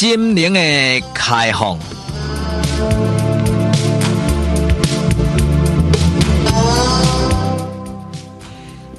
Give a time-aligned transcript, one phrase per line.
[0.00, 0.60] 心灵的
[1.12, 1.76] 开放。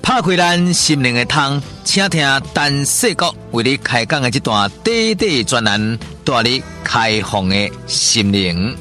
[0.02, 8.76] 拍开咱心灵的窗，请听陈世国为你开讲的这段短短专栏，带你开放的心灵。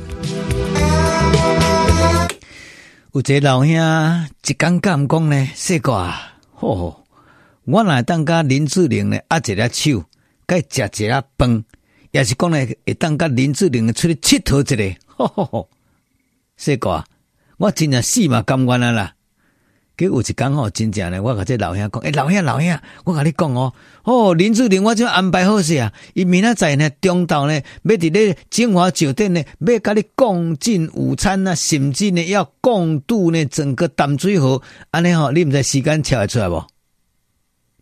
[3.12, 3.70] 有一个老兄
[4.44, 7.04] 一讲讲讲呢，世国啊，吼吼，
[7.66, 10.02] 我来当家林志玲呢，握一个手，
[10.46, 11.64] 该食一个饭，
[12.10, 15.68] 也是讲呢，会当甲林志玲出去佚佗一个，吼吼吼，
[16.56, 17.04] 世国啊，
[17.58, 19.14] 我真正死嘛甘愿啊啦。
[19.96, 34.62] 佮有一讲吼，真正呢，我甲这老兄讲，诶、老兄老兄，我甲你讲哦，哦，林志玲，我就安排好势啊，伊明仔载呢，中昼呢，要伫咧金华酒店呢，要甲你共进午餐啊，甚至呢，要共度呢整个淡水河，
[34.92, 36.64] 安尼吼，你毋知时间跳会出来无？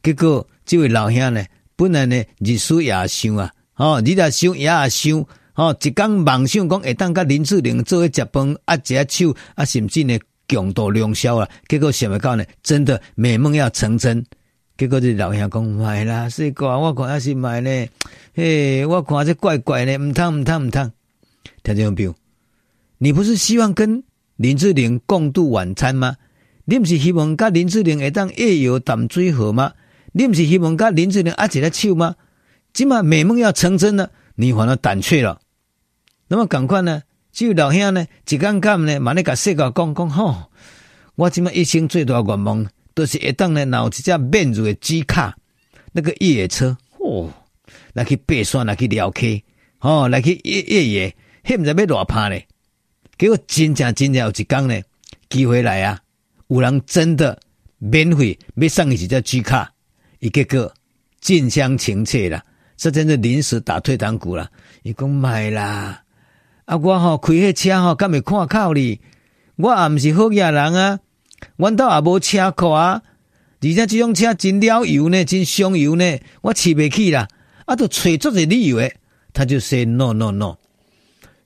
[0.02, 1.44] 结果这位老兄呢，
[1.76, 5.24] 本来呢，日思夜想啊，哦，日啊想夜啊想，
[5.54, 10.18] 哦，一工梦想讲会当甲林志玲做伙食饭，握一下手啊，甚至呢。
[10.48, 14.24] 强度良宵啊，结果想不到呢，真的美梦要成真。
[14.78, 17.86] 结果这老兄讲买啦，世国我看还是买呢。
[18.32, 20.92] 嘿，我看这怪怪呢，唔通唔通唔通。
[21.64, 22.14] 听众朋友，
[22.98, 24.04] 你不是希望跟
[24.36, 26.14] 林志玲共度晚餐吗？
[26.64, 29.72] 你不是希望跟林志玲会当夜游淡水河吗？
[30.12, 32.14] 你不是希望跟林志玲握一下手吗？
[32.76, 35.40] 今晚美梦要成真了，你反而胆怯了。
[36.28, 37.02] 那么赶快呢？
[37.32, 40.50] 这位老兄呢，一干干呢，嘛咧甲世界讲讲吼，
[41.14, 45.34] 我今麦一生最大愿望，都是会当呢，有一只免入的 G 卡，
[45.92, 47.32] 那个越野车，哦，
[47.94, 49.40] 来去爬山，来去聊天
[49.80, 52.38] 哦，来去越越野，迄毋知要偌怕呢？
[53.16, 54.78] 结果真正真正有一天呢，
[55.30, 55.98] 机会来啊，
[56.48, 57.40] 有人真的
[57.78, 59.72] 免费要送伊一只 G 卡，
[60.18, 60.70] 伊结果
[61.22, 62.44] 近乡情切啦，
[62.76, 64.50] 这真是临时打退堂鼓啦，
[64.82, 66.02] 伊讲买啦。
[66.66, 69.00] 啊，我吼开迄车吼，敢会看靠哩？
[69.56, 71.00] 我也毋是好野人啊，
[71.56, 73.02] 阮兜也无车库啊，
[73.60, 77.28] 而且这种车真了油呢，真伤油呢，我饲袂起啦。
[77.64, 78.96] 啊，都找足个理由诶，
[79.32, 80.56] 他就说 no no no。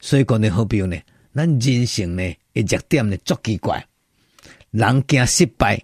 [0.01, 0.97] 所以讲呢，好朋友呢，
[1.35, 3.87] 咱人生呢，一弱点呢，足奇怪。
[4.71, 5.83] 人惊失败，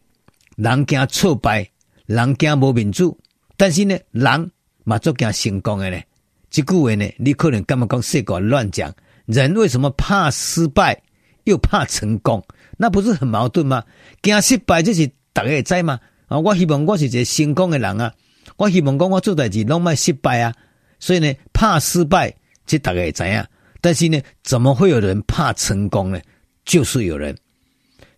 [0.56, 1.70] 人惊挫败，
[2.06, 3.16] 人惊无面子，
[3.56, 4.50] 但是呢，人
[4.86, 6.00] 嘛足惊成功诶呢。
[6.48, 8.94] 这句话呢，你可能感觉讲世国乱讲。
[9.26, 11.02] 人为什么怕失败
[11.42, 12.40] 又怕成功？
[12.76, 13.82] 那不是很矛盾吗？
[14.22, 15.98] 惊失败就是大家会知嘛。
[16.28, 18.14] 啊，我希望我是一个成功的人啊，
[18.56, 20.54] 我希望讲我做代志拢卖失败啊。
[21.00, 22.32] 所以呢，怕失败
[22.64, 23.44] 这大家会知啊。
[23.80, 26.20] 但是呢，怎么会有人怕成功呢？
[26.64, 27.36] 就是有人，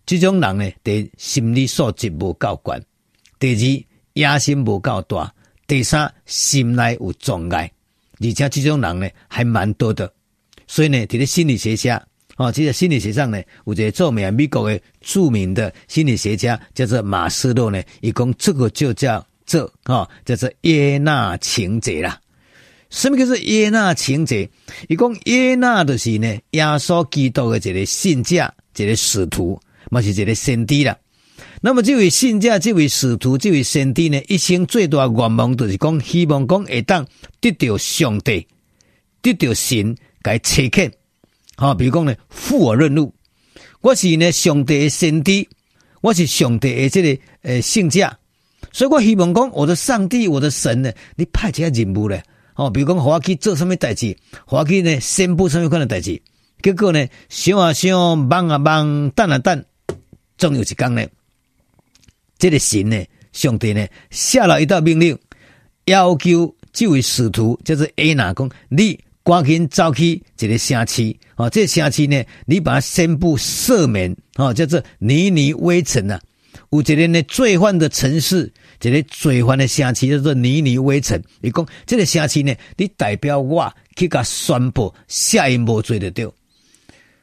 [0.05, 2.83] 这种人呢，第心理素质无够悬，
[3.39, 5.33] 第二野心无够大，
[5.69, 7.71] 第三心内有障碍，
[8.19, 10.11] 而且这种人呢还蛮多的。
[10.65, 12.03] 所以呢，这个心理学家
[12.37, 22.19] 哦，其实心理学上呢，有一个著名美国的著名的心理学家叫做马斯洛呢，伊讲这个就叫做哦，叫做耶纳情结啦。
[22.89, 24.49] 什么叫做耶纳情结？
[24.87, 30.97] 伊讲耶纳就是呢，耶稣基督的一个信者，一个使徒，嘛是一个先知啦。
[31.61, 37.05] 那么这位信者，这位使徒，这位先知呢，一生最大愿望就是讲，希望讲会当
[37.41, 38.47] 得到上帝，
[39.21, 39.95] 得到神。
[40.21, 40.91] 该切克，
[41.55, 43.15] 好，比如讲呢，负我任务，
[43.79, 45.47] 我是呢上帝的先知，
[46.01, 48.17] 我是上帝的这个呃圣者，
[48.73, 52.21] 所以我希望讲我的上帝，我的神呢，你派这个任务咧，
[52.55, 54.13] 哦，比如讲我去做什么代志，
[54.49, 56.21] 我去呢宣布什么款的代志，
[56.61, 59.63] 结果呢想啊想，忙啊忙，等啊等，
[60.37, 61.07] 总有一天呢，
[62.39, 65.15] 这个神呢，上帝呢下了一道命令，
[65.85, 68.99] 要求这位使徒叫做耶拿讲你。
[69.21, 76.19] 赶紧走去一个城市，哦，这个城市呢，你把它宣布赦免，哦，叫做尼尼微城啊。
[76.71, 81.21] 有一个呢罪犯的城市，一个罪犯的城市叫做尼尼微城。
[81.41, 86.27] 伊讲这个城市呢，你代表我去甲宣布下一无罪的对，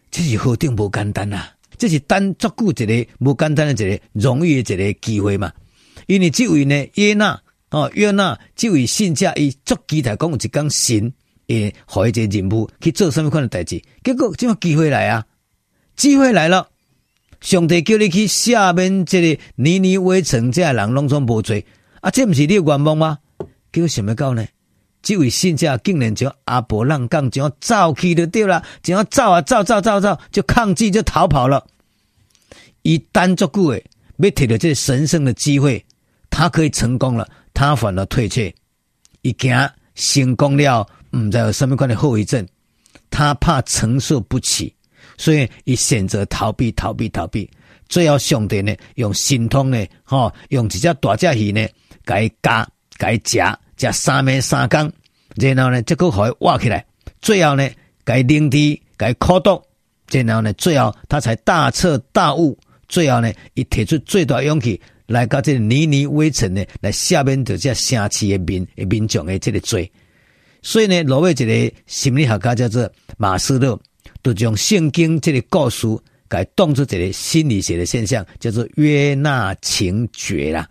[0.09, 1.56] 这是何等无简单啊！
[1.79, 5.53] 这是单足够一个无简单的一个荣誉的一个机会嘛。
[6.07, 7.41] 因为这位呢约纳
[7.71, 11.13] 哦约纳这位信者伊足期待讲有一天神。
[11.49, 13.81] 诶，好一个任务去做什么款的代志？
[14.03, 15.25] 结果这么机会来啊，
[15.95, 16.69] 机会来了，
[17.41, 21.65] 上帝叫你去下面这个尼尼微城，这人拢总无罪
[22.01, 23.19] 啊，这不是你的愿望吗？
[23.73, 24.45] 结果想不到呢，
[25.07, 31.65] 这位信者竟然就阿伯浪杠，就要走去就对了，就要走啊走走走走，就抗拒就逃跑了。
[32.83, 33.85] 一旦足够诶，
[34.17, 35.85] 没摕到这神圣的机会，
[36.29, 38.53] 他可以成功了，他反而退却，
[39.23, 39.55] 一惊
[39.95, 40.85] 成功了。
[41.17, 42.45] 唔知有什么款的后遗症，
[43.09, 44.75] 他怕承受不起，
[45.17, 47.49] 所以伊选择逃避，逃避，逃避。
[47.89, 51.65] 最后上帝呢，用神通呢，吼，用一只大只鱼呢，
[52.05, 52.69] 给加，
[52.99, 54.91] 给夹，食三暝三更，
[55.37, 56.85] 然后呢，这个可以挖起来，
[57.21, 57.69] 最后呢，
[58.05, 59.63] 给灵地，给苦毒，
[60.11, 62.59] 然后呢，最后他才大彻大悟，
[62.89, 67.75] 最后呢，伊提出最大勇气来到这个尼尼微城呢，来下面这城
[68.11, 69.91] 市的民的民众的这个罪。
[70.63, 73.79] 所以呢，罗威一个心理学家叫做马斯洛，
[74.23, 75.87] 就将圣经这个故事，
[76.29, 80.67] 给当作一个心理学的现象，叫做约纳情结啦。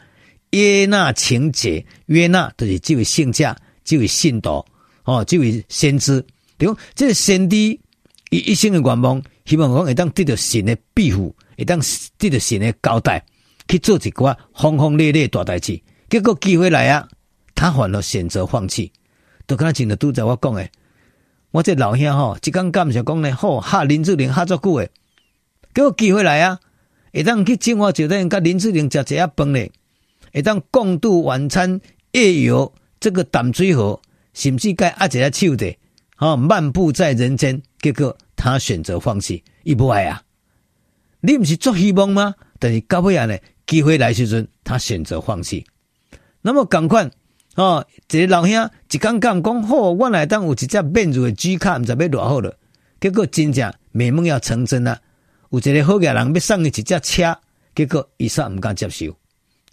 [0.56, 3.54] 约纳情节，约纳就是这位圣者，
[3.84, 4.66] 这位信徒，
[5.04, 6.26] 哦，这位先知。
[6.58, 11.78] 对，这个先知伊一生的愿望，希望讲会当得到神的庇护，会当
[12.18, 13.22] 得到神的交代，
[13.68, 15.78] 去做一个轰轰烈烈大代志。
[16.10, 17.06] 结果机会来啊，
[17.54, 18.90] 他反而选择放弃。
[19.48, 20.72] 都跟他真的都在我讲诶，
[21.52, 24.90] 我这老兄吼，一刚刚想讲呢，吼吓林志玲哈足久诶，
[25.74, 26.60] 结果机会来啊！
[27.14, 29.72] 会当去金华酒店跟林志玲食一下饭咧，
[30.36, 31.80] 会当共度晚餐、
[32.12, 33.98] 夜游这个淡水河，
[34.34, 35.78] 甚至该阿一下手的，
[36.18, 37.62] 吼漫步在人间。
[37.80, 40.22] 结果他选择放弃，伊不爱啊！
[41.22, 42.36] 你不是做希望吗？
[42.60, 45.66] 但是到尾啊呢，机会来时阵，他选择放弃。
[46.42, 47.10] 那么赶快。
[47.56, 52.58] 哦，一个老兄一刚刚讲好，我来当有一只面子的 G 卡，唔知要偌好了。
[53.00, 55.00] 结果真正美梦要成真了，
[55.52, 57.38] 有一个好嘅人要送你一只车，
[57.74, 59.16] 结果伊煞唔敢接受。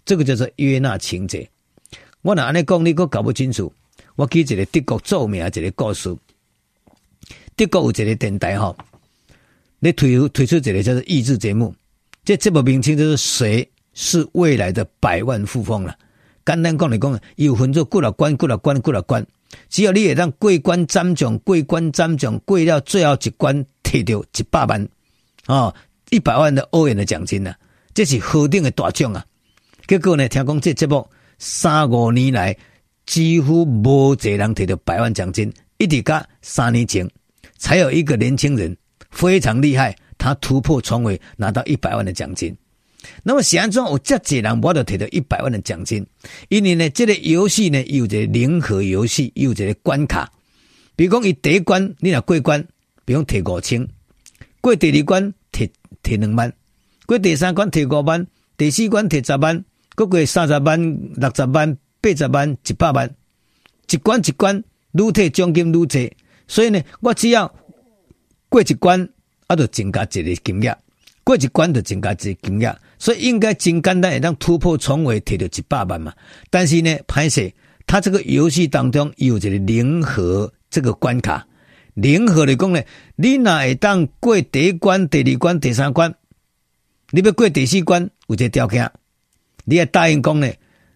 [0.05, 1.49] 这个叫做约纳情节。
[2.21, 3.71] 我若安尼讲，你阁搞不清楚。
[4.15, 6.15] 我举一个德国著名嘅一个故事。
[7.55, 8.75] 德国有一个电台吼，
[9.79, 11.73] 你推推出一个叫做益智节目，
[12.23, 15.97] 这节目名称就是谁是未来的百万富翁了。
[16.45, 19.25] 简单讲来讲，有分做几多关、几多关、几多关。
[19.69, 24.89] 只要你会当过关斩将，过关斩将，过了最后一关，摕到一百万
[25.47, 25.73] 哦，
[26.09, 27.55] 一百万的欧元的奖金啊，
[27.93, 29.25] 这是何等的大奖啊！
[29.85, 31.05] 结果呢，听讲这节目
[31.39, 32.55] 三五年来
[33.05, 37.09] 几乎无一个人摕到百万奖金，一直到三年前
[37.57, 38.75] 才有一个年轻人
[39.11, 42.55] 非常厉害，他突破重围拿到一百万的奖金。
[43.23, 46.05] 那么想中有这几人，我都摕到一百万的奖金。
[46.47, 50.31] 因为呢，这个游戏呢，有一个零和游戏，有一个关卡。
[50.95, 52.65] 比如讲，伊第一关你若过关，
[53.03, 53.85] 比如讲摕五千；
[54.61, 55.69] 过第二关摕
[56.01, 56.49] 摕两万；
[57.05, 58.23] 过第三关摕五万；
[58.55, 59.61] 第四关摕十万；
[59.95, 60.79] 各过三十万、
[61.15, 63.15] 六十万、八十万、一百万。
[63.91, 64.63] 一关一关，
[64.93, 66.11] 愈退奖金愈多。
[66.47, 67.53] 所以呢，我只要
[68.49, 69.07] 过一关，
[69.47, 70.77] 啊，就增加一个金额。
[71.23, 72.75] 过一关就增加一个金额。
[72.97, 76.13] 所以应该真简单，会当突破重围，摕到一百万嘛。
[76.49, 77.53] 但是呢，歹势，
[77.85, 81.45] 他这个游戏当中有一个零和这个关卡。
[81.93, 82.81] 零和来讲呢，
[83.17, 86.15] 你若会当过第一关、第二关、第三关，
[87.11, 88.89] 你要过第四关，有一个条件，
[89.65, 90.51] 你要答应讲呢，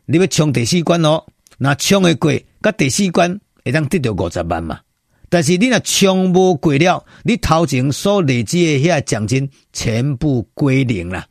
[0.06, 1.24] 你要冲第四关哦。
[1.58, 2.32] 那冲会过，
[2.62, 4.80] 甲第四关会当得到五十万嘛。
[5.30, 11.26] 但是你若冲无过了，你头前所累积的遐奖金全部归零了。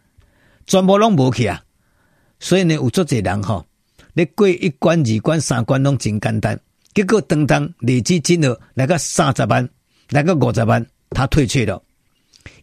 [0.66, 1.62] 全部拢无去啊！
[2.40, 3.64] 所以呢，有足侪人吼，
[4.14, 6.58] 你过一关、二关、三关拢真简单，
[6.92, 9.66] 结果当当累积金额来个三十万，
[10.10, 11.80] 来个五十万，他退却了。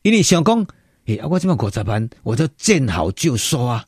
[0.01, 0.59] 因为想讲，
[1.05, 3.85] 诶、欸，我这么五十万，我就见好就收啊！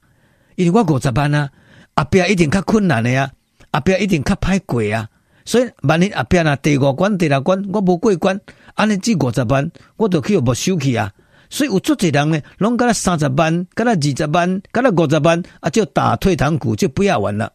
[0.56, 1.50] 因为我五十万啊，
[1.96, 3.32] 后壁一定较困难的呀，
[3.72, 5.10] 后壁一定较歹过啊。
[5.46, 8.40] 所以万一后壁啊，第五关、第六关我无过关，
[8.74, 11.12] 安尼只五十万，我就去没收去啊。
[11.50, 17.54] 所以有足侪人呢，拢甲了三十万，甲了二十万，甲了五十万，啊，就打退堂鼓，就不要玩了。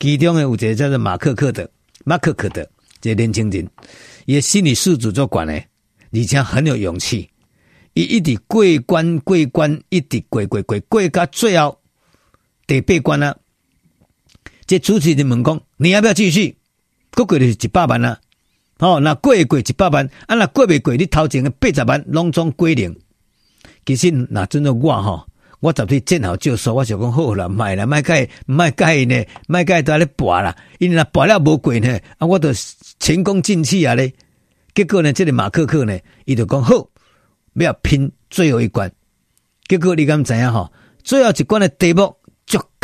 [0.00, 1.70] 其中呢，有一个叫做马克克的，
[2.04, 2.68] 马克克的
[3.00, 3.68] 这个年轻人，
[4.24, 5.52] 也心理素质足悬呢，
[6.12, 7.30] 而且很有勇气，
[7.94, 11.78] 伊一直过关过关，一直过过过过到最后
[12.72, 13.36] 第八关啊。
[14.66, 16.56] 这主持人问讲，你要不要继续？
[17.14, 18.18] 过过就是一百万啊。
[18.78, 22.96] 哦，那过过一百万，啊，那过未过，你头前的八十万拢总归零。
[23.84, 25.26] 其实那真的我吼，
[25.60, 32.48] 我昨天见好就收，我想讲好了，卖了卖盖卖盖呢，卖盖都在咧博啦，因为那博了无贵呢，啊，我都
[32.98, 34.10] 前功尽弃啊咧。
[34.74, 36.88] 结果呢，这个马克克呢，伊就讲好，
[37.54, 38.90] 要拼最后一关。
[39.68, 40.72] 结果你敢知影吼？
[41.04, 42.16] 最后一关的题目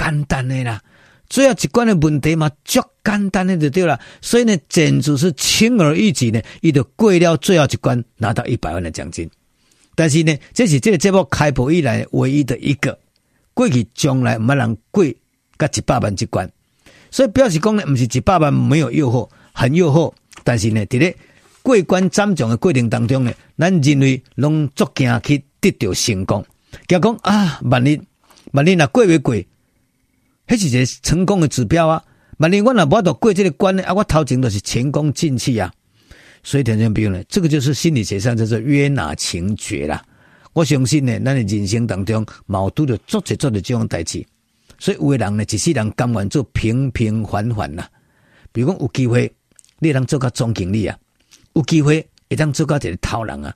[0.09, 0.81] 简单的啦，
[1.29, 4.01] 最后一关的问题嘛，足简单的就对了。
[4.23, 9.29] 所以呢，简直是轻而易举呢，伊就过了最后一关，拿到一百万的奖金。
[9.95, 12.99] 但是呢，这是这个节目开播以来唯一的一个，
[13.53, 15.05] 过去从来没人过
[15.57, 16.49] 个一百万这关，
[17.11, 20.13] 所以表示讲呢，不是一百万没有诱惑，很诱惑，
[20.45, 21.15] 但是呢，伫咧
[21.63, 26.45] 过关斩将的过程当中呢，咱认为拢足惊去得到成功。
[26.87, 28.01] 假讲啊，万一
[28.53, 29.35] 万一若过未过，
[30.49, 32.03] 迄是一个成功的指标啊。
[32.39, 35.73] 万一我若无法度过这个关呢，啊，我头前都是前功尽弃啊。
[36.43, 40.03] 所以听众朋友呢，这个就是心理学上叫做约纳情绝啦。
[40.53, 44.25] 我相信呢，咱的人生当中矛盾的做着做着这种代志，
[44.79, 47.87] 所以有的人呢，一世人甘愿做平平凡凡呐。
[48.53, 49.31] 比如讲有机会，
[49.81, 50.97] 你能做个总经理啊；
[51.55, 53.53] 有机会，会当做个一个头人啊；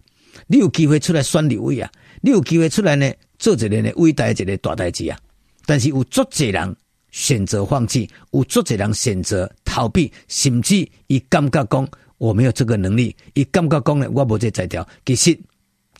[0.49, 1.89] 你有机会出来选立委啊；
[2.21, 5.17] 你有机会出来呢，做一个呢伟大一个大代志啊。
[5.65, 6.77] 但是有足侪人
[7.13, 11.89] 选择放弃，有足侪人选择逃避，甚至伊感觉讲
[12.19, 14.87] 我没有这个能力，伊感觉讲呢我无这才调。
[15.07, 15.39] 其实，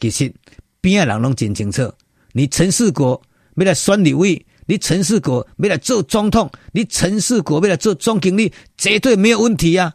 [0.01, 0.33] 其实
[0.81, 1.89] 边个人拢真清楚，
[2.33, 3.23] 你陈世国
[3.55, 4.45] 要来选立委。
[4.65, 9.93] 你陈世国要来做总统，你陈世国要来做总经理，绝对没有问题啊！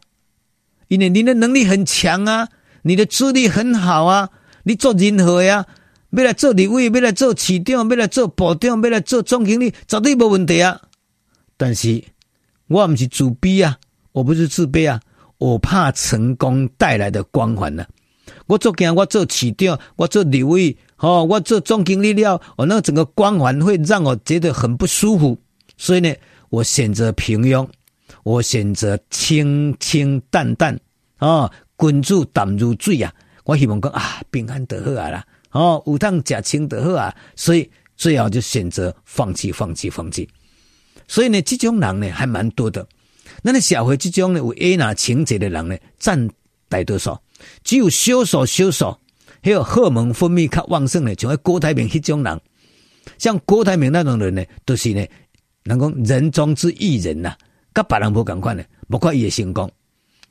[0.89, 2.49] 因为你的能力很强啊，
[2.81, 4.29] 你的资历很好啊，
[4.63, 5.65] 你做任何呀，
[6.11, 10.81] 要来做立委，要来做市长，要来做部长，要来做总经理，绝对没问题啊！
[11.57, 12.01] 但是
[12.67, 13.77] 我不是自卑啊，
[14.11, 15.01] 我不是自卑啊，
[15.39, 17.85] 我怕成功带来的光环啊。
[18.45, 20.77] 我做惊，我做市长，我做立委。
[20.97, 25.39] 哦，我做总经理了，我那整个光环会让我觉得很不舒服，
[25.77, 26.11] 所以呢，
[26.49, 27.67] 我选择平庸，
[28.23, 30.75] 我选择清清淡淡，
[31.19, 33.13] 哦，滚珠淡如水啊！
[33.43, 40.27] 我希望讲啊，平安得好啊啦，哦，有当假清得好啊，所以最好就选择放弃，放弃，放弃。
[41.07, 42.87] 所以呢，这种人呢还蛮多的。
[43.41, 46.29] 那你社会这种呢有约纳情结的人呢占
[46.69, 47.17] 大多数，
[47.63, 48.97] 只有少数少数。
[49.43, 52.41] 还有荷尔蒙分泌较旺盛的，像郭台铭迄种人，
[53.17, 55.05] 像郭台铭那种人呢，都、是呢，
[55.63, 57.33] 能够人中之一人呐，
[57.71, 59.71] 跟别人不共款呢，不过也成功，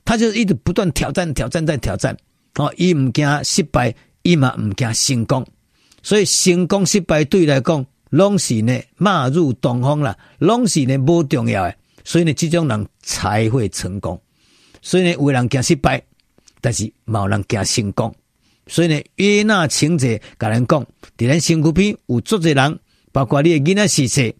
[0.04, 2.14] 他就是一直不断挑战、挑战再挑战，
[2.56, 5.46] 哦，伊唔惊失败，伊嘛唔惊成功，
[6.02, 14.20] 所以成功失败对来讲，拢是呢骂入东方啦，拢是呢无重要诶，所以呢，这种人才会成功，
[14.80, 16.02] 所以呢，有人惊失败，
[16.60, 18.14] 但是冇人惊成功。
[18.68, 20.84] 所以呢，约纳情节，甲人讲，
[21.16, 22.78] 伫咱身躯边有足侪人，
[23.12, 24.34] 包括你诶囡仔、媳妇，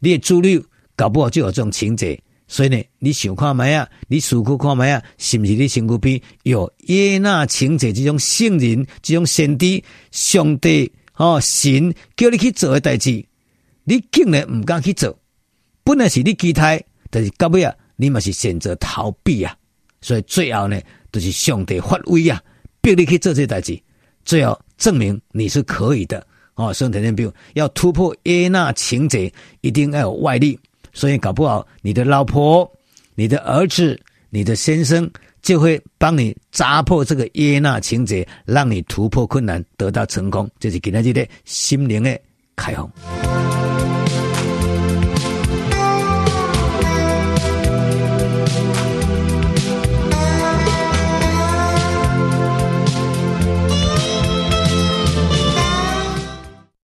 [0.00, 0.62] 你诶子女，
[0.96, 2.20] 搞不好就有这种情节。
[2.46, 13.22] 所以呢，你想看觅啊，你思考看觅啊，是毋是你身躯边有约纳情节这种圣人、这种先知、上帝、哦神叫你去做的代志，
[13.84, 15.14] 你竟然唔敢去做，
[15.84, 19.54] 本来是你期待，但是到尾啊，你嘛是选择逃避啊。
[20.00, 20.80] 所以最后呢，
[21.12, 22.42] 就是上帝发威啊。
[22.80, 23.78] 逼你去做这代志，
[24.24, 26.72] 最后证明你是可以的哦。
[26.72, 30.58] 所以，天天比如要突破耶纳情结，一定要有外力。
[30.94, 32.66] 所以，搞不好你的老婆、
[33.14, 34.00] 你的儿子、
[34.30, 35.10] 你的先生
[35.42, 40.48] 就会帮你扎破这个耶纳情节，让你突破困难，得到成功。
[40.58, 42.18] 这是今天的心灵的
[42.56, 43.59] 开放。